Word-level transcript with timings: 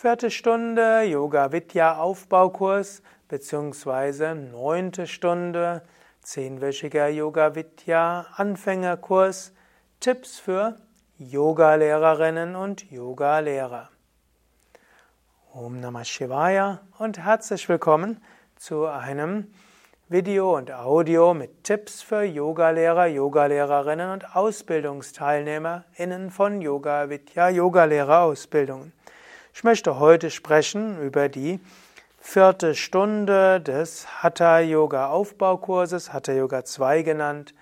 Vierte 0.00 0.30
Stunde 0.30 1.02
Yoga 1.02 1.52
Vidya 1.52 1.98
Aufbaukurs 1.98 3.02
beziehungsweise 3.28 4.34
neunte 4.34 5.06
Stunde 5.06 5.82
zehnwöchiger 6.22 7.08
Yoga 7.08 7.54
Vidya 7.54 8.24
Anfängerkurs 8.34 9.52
Tipps 10.00 10.38
für 10.38 10.76
Yogalehrerinnen 11.18 12.56
und 12.56 12.90
Yogalehrer. 12.90 13.90
Om 15.52 15.80
Namah 15.80 16.06
Shivaya 16.06 16.80
und 16.98 17.18
herzlich 17.18 17.68
willkommen 17.68 18.24
zu 18.56 18.86
einem 18.86 19.52
Video 20.08 20.56
und 20.56 20.72
Audio 20.72 21.34
mit 21.34 21.62
Tipps 21.62 22.00
für 22.00 22.22
Yogalehrer, 22.22 23.04
Yogalehrerinnen 23.04 24.12
und 24.12 24.34
AusbildungsteilnehmerInnen 24.34 26.30
von 26.30 26.62
Yoga 26.62 27.10
Vidya 27.10 27.50
Yogalehrerausbildungen. 27.50 28.94
Ich 29.52 29.64
möchte 29.64 29.98
heute 29.98 30.30
sprechen 30.30 31.02
über 31.02 31.28
die 31.28 31.60
vierte 32.18 32.74
Stunde 32.74 33.60
des 33.60 34.22
Hatha 34.22 34.60
Yoga 34.60 35.08
Aufbaukurses, 35.08 36.12
Hatha 36.12 36.32
Yoga 36.32 36.64
2 36.64 37.02
genannt. 37.02 37.52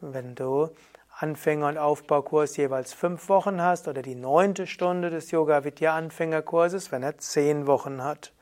Wenn 0.00 0.34
du 0.36 0.70
Anfänger- 1.18 1.68
und 1.68 1.78
Aufbaukurs 1.78 2.56
jeweils 2.56 2.94
fünf 2.94 3.28
Wochen 3.28 3.60
hast 3.60 3.88
oder 3.88 4.00
die 4.00 4.14
neunte 4.14 4.66
Stunde 4.66 5.10
des 5.10 5.32
Yoga 5.32 5.64
Vidya 5.64 5.94
Anfängerkurses, 5.94 6.92
wenn 6.92 7.02
er 7.02 7.18
zehn 7.18 7.66
Wochen 7.66 8.02
hat. 8.02 8.32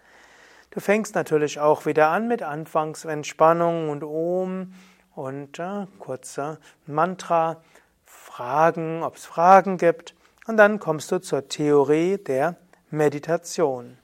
Du 0.71 0.81
fängst 0.81 1.15
natürlich 1.15 1.61
auch 1.61 1.87
wieder 1.87 2.09
an 2.09 2.29
mit 2.29 2.43
Anfangsentspannung 2.43 3.89
und 3.89 4.05
Om 4.05 4.75
und 5.15 5.59
äh, 5.59 5.87
kurzer 5.99 6.59
Mantra, 6.87 7.63
Fragen, 8.07 9.03
ob 9.03 9.17
es 9.17 9.27
Fragen 9.27 9.77
gibt. 9.77 10.15
Und 10.47 10.57
dann 10.57 10.79
kommst 10.79 11.11
du 11.11 11.21
zur 11.21 11.49
Theorie 11.49 12.19
der 12.19 12.57
Meditation. 12.93 13.97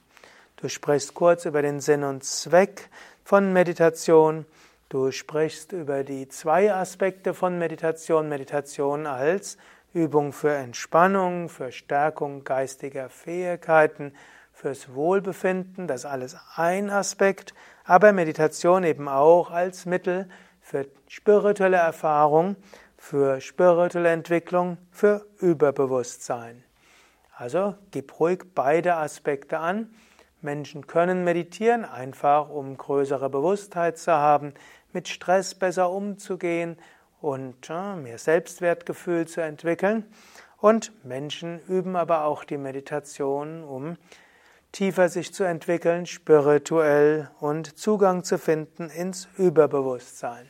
Du 0.55 0.67
sprichst 0.67 1.13
kurz 1.13 1.45
über 1.45 1.61
den 1.61 1.79
Sinn 1.79 2.03
und 2.03 2.23
Zweck 2.23 2.89
von 3.23 3.53
Meditation. 3.53 4.47
Du 4.89 5.11
sprichst 5.11 5.73
über 5.73 6.03
die 6.03 6.27
zwei 6.27 6.73
Aspekte 6.73 7.35
von 7.35 7.59
Meditation. 7.59 8.29
Meditation 8.29 9.05
als 9.05 9.59
Übung 9.93 10.33
für 10.33 10.55
Entspannung, 10.55 11.49
für 11.49 11.71
Stärkung 11.71 12.43
geistiger 12.43 13.09
Fähigkeiten, 13.09 14.11
fürs 14.53 14.91
Wohlbefinden, 14.95 15.85
das 15.85 16.01
ist 16.01 16.05
alles 16.07 16.37
ein 16.55 16.89
Aspekt, 16.89 17.53
aber 17.83 18.11
Meditation 18.11 18.83
eben 18.83 19.07
auch 19.07 19.51
als 19.51 19.85
Mittel 19.85 20.27
für 20.61 20.87
spirituelle 21.07 21.77
Erfahrung, 21.77 22.55
für 22.97 23.39
spirituelle 23.39 24.09
Entwicklung, 24.09 24.79
für 24.91 25.27
Überbewusstsein. 25.37 26.63
Also 27.39 27.75
gib 27.91 28.19
ruhig 28.19 28.43
beide 28.53 28.97
Aspekte 28.97 29.59
an. 29.59 29.95
Menschen 30.41 30.87
können 30.87 31.23
meditieren, 31.23 31.85
einfach 31.85 32.49
um 32.49 32.75
größere 32.75 33.29
Bewusstheit 33.29 33.97
zu 33.97 34.11
haben, 34.11 34.53
mit 34.91 35.07
Stress 35.07 35.55
besser 35.55 35.89
umzugehen 35.89 36.75
und 37.21 37.69
äh, 37.69 37.95
mehr 37.95 38.17
Selbstwertgefühl 38.17 39.25
zu 39.25 39.39
entwickeln. 39.39 40.05
Und 40.57 40.91
Menschen 41.05 41.61
üben 41.69 41.95
aber 41.95 42.25
auch 42.25 42.43
die 42.43 42.57
Meditation, 42.57 43.63
um 43.63 43.95
tiefer 44.73 45.07
sich 45.07 45.33
zu 45.33 45.45
entwickeln, 45.45 46.07
spirituell 46.07 47.31
und 47.39 47.77
Zugang 47.77 48.25
zu 48.25 48.37
finden 48.37 48.89
ins 48.89 49.29
Überbewusstsein. 49.37 50.49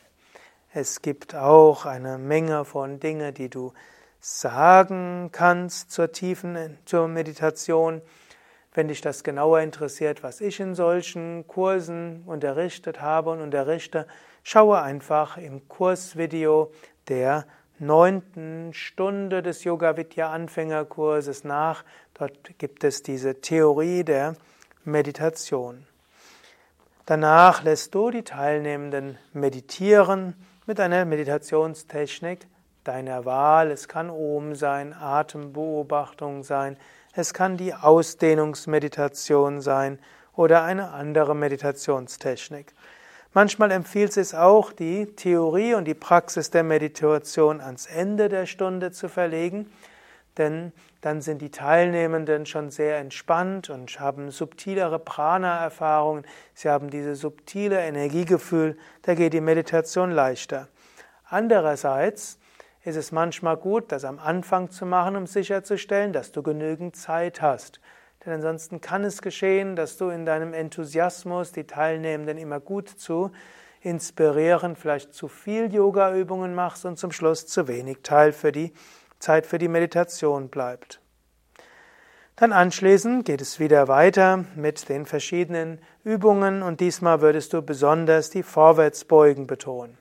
Es 0.73 1.03
gibt 1.03 1.35
auch 1.35 1.85
eine 1.85 2.17
Menge 2.17 2.65
von 2.65 2.99
Dingen, 2.99 3.31
die 3.35 3.49
du 3.49 3.73
sagen 4.19 5.29
kannst 5.31 5.91
zur 5.91 6.11
tiefen 6.11 6.77
zur 6.85 7.07
Meditation. 7.07 8.01
Wenn 8.73 8.87
dich 8.87 9.01
das 9.01 9.23
genauer 9.23 9.61
interessiert, 9.61 10.23
was 10.23 10.41
ich 10.41 10.59
in 10.59 10.75
solchen 10.75 11.47
Kursen 11.47 12.23
unterrichtet 12.25 13.01
habe 13.01 13.31
und 13.31 13.41
unterrichte, 13.41 14.07
schaue 14.43 14.81
einfach 14.81 15.37
im 15.37 15.67
Kursvideo 15.67 16.71
der 17.07 17.45
neunten 17.79 18.73
Stunde 18.73 19.41
des 19.41 19.63
Yoga 19.63 19.97
Vidya 19.97 20.31
Anfängerkurses 20.31 21.43
nach. 21.43 21.83
Dort 22.13 22.57
gibt 22.57 22.83
es 22.83 23.01
diese 23.01 23.41
Theorie 23.41 24.03
der 24.03 24.35
Meditation. 24.83 25.85
Danach 27.05 27.63
lässt 27.63 27.95
du 27.95 28.11
die 28.11 28.23
Teilnehmenden 28.23 29.17
meditieren 29.33 30.35
mit 30.67 30.79
einer 30.79 31.05
Meditationstechnik, 31.05 32.45
deiner 32.89 33.23
Wahl. 33.23 33.69
Es 33.69 33.87
kann 33.87 34.09
Om 34.09 34.55
sein, 34.55 34.93
Atembeobachtung 34.93 36.41
sein, 36.43 36.75
es 37.13 37.35
kann 37.35 37.55
die 37.55 37.75
Ausdehnungsmeditation 37.75 39.61
sein 39.61 39.99
oder 40.35 40.63
eine 40.63 40.89
andere 40.89 41.35
Meditationstechnik. 41.35 42.73
Manchmal 43.31 43.69
empfiehlt 43.71 44.17
es 44.17 44.33
auch, 44.33 44.73
die 44.73 45.05
Theorie 45.15 45.75
und 45.75 45.85
die 45.85 45.93
Praxis 45.93 46.49
der 46.49 46.63
Meditation 46.63 47.61
ans 47.61 47.85
Ende 47.85 48.27
der 48.27 48.47
Stunde 48.47 48.91
zu 48.91 49.07
verlegen, 49.07 49.71
denn 50.39 50.71
dann 51.01 51.21
sind 51.21 51.43
die 51.43 51.51
Teilnehmenden 51.51 52.47
schon 52.47 52.71
sehr 52.71 52.97
entspannt 52.97 53.69
und 53.69 53.99
haben 53.99 54.31
subtilere 54.31 54.97
Prana-Erfahrungen, 54.97 56.25
sie 56.55 56.69
haben 56.69 56.89
dieses 56.89 57.19
subtile 57.19 57.79
Energiegefühl, 57.81 58.77
da 59.03 59.13
geht 59.13 59.33
die 59.33 59.41
Meditation 59.41 60.09
leichter. 60.09 60.67
Andererseits 61.25 62.39
ist 62.83 62.95
es 62.95 63.11
manchmal 63.11 63.57
gut, 63.57 63.91
das 63.91 64.05
am 64.05 64.19
Anfang 64.19 64.69
zu 64.69 64.85
machen, 64.85 65.15
um 65.15 65.27
sicherzustellen, 65.27 66.13
dass 66.13 66.31
du 66.31 66.41
genügend 66.41 66.95
Zeit 66.95 67.41
hast. 67.41 67.81
Denn 68.25 68.33
ansonsten 68.33 68.81
kann 68.81 69.03
es 69.03 69.21
geschehen, 69.21 69.75
dass 69.75 69.97
du 69.97 70.09
in 70.09 70.25
deinem 70.25 70.53
Enthusiasmus 70.53 71.51
die 71.51 71.65
Teilnehmenden 71.65 72.37
immer 72.37 72.59
gut 72.59 72.89
zu 72.89 73.31
inspirieren, 73.81 74.75
vielleicht 74.75 75.13
zu 75.13 75.27
viel 75.27 75.73
Yoga-Übungen 75.73 76.53
machst 76.53 76.85
und 76.85 76.97
zum 76.97 77.11
Schluss 77.11 77.47
zu 77.47 77.67
wenig 77.67 77.99
Teil 78.03 78.33
für 78.33 78.51
die 78.51 78.73
Zeit 79.19 79.45
für 79.45 79.57
die 79.57 79.67
Meditation 79.67 80.49
bleibt. 80.49 81.01
Dann 82.35 82.53
anschließend 82.53 83.25
geht 83.25 83.41
es 83.41 83.59
wieder 83.59 83.89
weiter 83.89 84.45
mit 84.55 84.87
den 84.87 85.05
verschiedenen 85.05 85.81
Übungen 86.05 86.61
und 86.63 86.79
diesmal 86.79 87.19
würdest 87.19 87.51
du 87.51 87.61
besonders 87.61 88.29
die 88.29 88.43
Vorwärtsbeugen 88.43 89.45
betonen. 89.45 89.98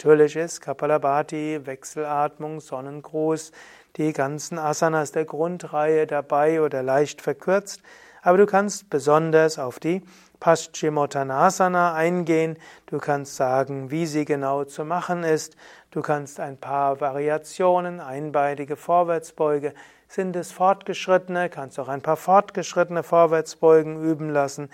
Natürlich 0.00 0.34
ist 0.34 0.62
Kapalabhati, 0.62 1.60
Wechselatmung, 1.66 2.60
Sonnengruß, 2.60 3.52
die 3.96 4.14
ganzen 4.14 4.58
Asanas 4.58 5.12
der 5.12 5.26
Grundreihe 5.26 6.06
dabei 6.06 6.62
oder 6.62 6.82
leicht 6.82 7.20
verkürzt, 7.20 7.82
aber 8.22 8.38
du 8.38 8.46
kannst 8.46 8.88
besonders 8.88 9.58
auf 9.58 9.78
die 9.78 10.00
Paschimottanasana 10.40 11.92
eingehen, 11.92 12.56
du 12.86 12.96
kannst 12.96 13.36
sagen, 13.36 13.90
wie 13.90 14.06
sie 14.06 14.24
genau 14.24 14.64
zu 14.64 14.86
machen 14.86 15.22
ist, 15.22 15.54
du 15.90 16.00
kannst 16.00 16.40
ein 16.40 16.56
paar 16.56 17.02
Variationen, 17.02 18.00
einbeinige 18.00 18.76
Vorwärtsbeuge, 18.76 19.74
sind 20.08 20.34
es 20.34 20.50
fortgeschrittene, 20.50 21.50
kannst 21.50 21.78
auch 21.78 21.88
ein 21.88 22.00
paar 22.00 22.16
fortgeschrittene 22.16 23.02
Vorwärtsbeugen 23.02 24.02
üben 24.02 24.30
lassen, 24.30 24.70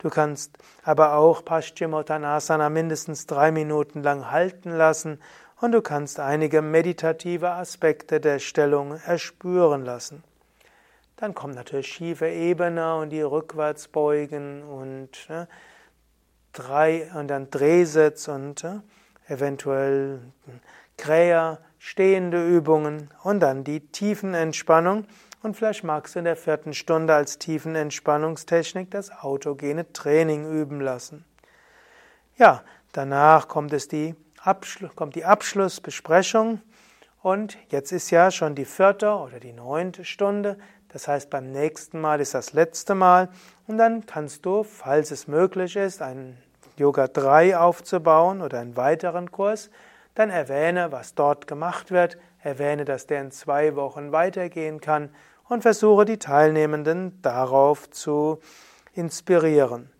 Du 0.00 0.08
kannst 0.08 0.56
aber 0.82 1.14
auch 1.14 1.44
Paschimottanasana 1.44 2.70
mindestens 2.70 3.26
drei 3.26 3.52
Minuten 3.52 4.02
lang 4.02 4.30
halten 4.30 4.70
lassen 4.70 5.20
und 5.60 5.72
du 5.72 5.82
kannst 5.82 6.18
einige 6.18 6.62
meditative 6.62 7.50
Aspekte 7.50 8.18
der 8.18 8.38
Stellung 8.38 8.98
erspüren 9.04 9.84
lassen. 9.84 10.24
Dann 11.16 11.34
kommt 11.34 11.54
natürlich 11.54 11.88
schiefe 11.88 12.28
Ebene 12.28 12.96
und 12.96 13.10
die 13.10 13.20
Rückwärtsbeugen 13.20 14.62
und 14.62 15.28
ne, 15.28 15.48
drei 16.54 17.10
und 17.14 17.28
dann 17.28 17.50
Drehsitz 17.50 18.26
und 18.26 18.64
äh, 18.64 18.80
eventuell 19.28 20.20
Kräher, 20.96 21.58
stehende 21.78 22.46
Übungen 22.46 23.10
und 23.22 23.40
dann 23.40 23.64
die 23.64 23.80
Tiefenentspannung 23.80 25.04
und 25.42 25.56
vielleicht 25.56 25.84
magst 25.84 26.14
du 26.14 26.18
in 26.18 26.24
der 26.24 26.36
vierten 26.36 26.74
Stunde 26.74 27.14
als 27.14 27.38
tiefen 27.38 27.74
Entspannungstechnik 27.74 28.90
das 28.90 29.10
autogene 29.10 29.92
Training 29.92 30.50
üben 30.50 30.80
lassen. 30.80 31.24
Ja, 32.36 32.62
danach 32.92 33.48
kommt 33.48 33.72
es 33.72 33.88
die, 33.88 34.14
Abschluss, 34.42 34.94
kommt 34.96 35.14
die 35.14 35.24
Abschlussbesprechung 35.24 36.60
und 37.22 37.58
jetzt 37.68 37.92
ist 37.92 38.10
ja 38.10 38.30
schon 38.30 38.54
die 38.54 38.64
vierte 38.64 39.10
oder 39.10 39.40
die 39.40 39.52
neunte 39.52 40.04
Stunde. 40.04 40.56
Das 40.88 41.06
heißt, 41.06 41.30
beim 41.30 41.52
nächsten 41.52 42.00
Mal 42.00 42.20
ist 42.20 42.34
das 42.34 42.52
letzte 42.52 42.94
Mal 42.94 43.28
und 43.66 43.78
dann 43.78 44.06
kannst 44.06 44.44
du, 44.46 44.62
falls 44.62 45.10
es 45.10 45.28
möglich 45.28 45.76
ist, 45.76 46.02
einen 46.02 46.38
Yoga 46.76 47.08
3 47.08 47.58
aufzubauen 47.58 48.40
oder 48.40 48.60
einen 48.60 48.76
weiteren 48.76 49.30
Kurs, 49.30 49.70
dann 50.14 50.30
erwähne, 50.30 50.90
was 50.90 51.14
dort 51.14 51.46
gemacht 51.46 51.90
wird, 51.90 52.16
erwähne, 52.42 52.84
dass 52.84 53.06
der 53.06 53.20
in 53.20 53.30
zwei 53.30 53.76
Wochen 53.76 54.12
weitergehen 54.12 54.80
kann 54.80 55.10
und 55.48 55.62
versuche 55.62 56.04
die 56.04 56.18
Teilnehmenden 56.18 57.20
darauf 57.22 57.90
zu 57.90 58.40
inspirieren. 58.92 59.90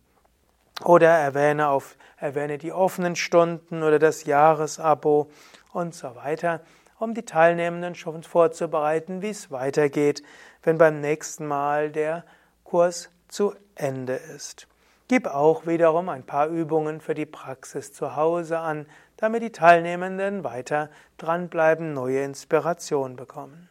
Oder 0.84 1.08
erwähne, 1.08 1.68
auf, 1.68 1.96
erwähne 2.16 2.56
die 2.56 2.72
offenen 2.72 3.16
Stunden 3.16 3.82
oder 3.82 3.98
das 3.98 4.24
Jahresabo 4.24 5.30
und 5.72 5.94
so 5.94 6.16
weiter, 6.16 6.60
um 6.98 7.14
die 7.14 7.24
Teilnehmenden 7.24 7.94
schon 7.94 8.22
vorzubereiten, 8.22 9.22
wie 9.22 9.30
es 9.30 9.50
weitergeht, 9.50 10.22
wenn 10.62 10.78
beim 10.78 11.00
nächsten 11.00 11.46
Mal 11.46 11.90
der 11.90 12.24
Kurs 12.64 13.10
zu 13.28 13.54
Ende 13.74 14.14
ist. 14.14 14.66
Gib 15.08 15.26
auch 15.26 15.66
wiederum 15.66 16.08
ein 16.08 16.24
paar 16.24 16.46
Übungen 16.46 17.00
für 17.00 17.14
die 17.14 17.26
Praxis 17.26 17.92
zu 17.92 18.14
Hause 18.14 18.58
an, 18.58 18.86
damit 19.20 19.42
die 19.42 19.52
Teilnehmenden 19.52 20.44
weiter 20.44 20.90
dranbleiben, 21.18 21.92
neue 21.92 22.24
Inspiration 22.24 23.16
bekommen. 23.16 23.68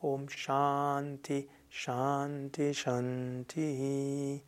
Om 0.00 0.28
Shanti, 0.28 1.48
Shanti, 1.68 2.74
Shanti. 2.74 4.42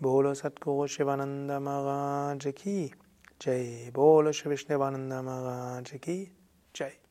Bolo 0.00 0.32
Satguru 0.32 0.86
Shivananda 0.86 1.60
Maharaj 1.60 2.54
ki 2.54 2.92
Jai. 3.40 3.90
Bolo 3.92 4.30
Shri 4.30 4.54
Vishnavananda 4.54 5.22
Maharaj 5.24 6.00
ki 6.00 6.30
Jai. 6.72 7.07